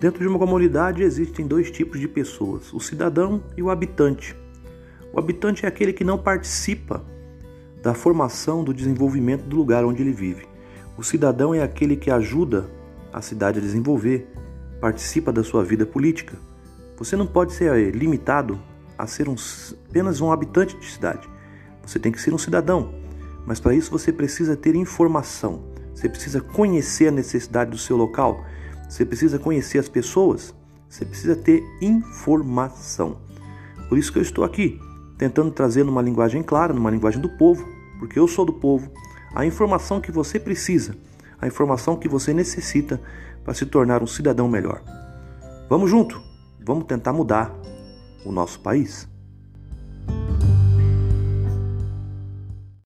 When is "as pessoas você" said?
29.78-31.04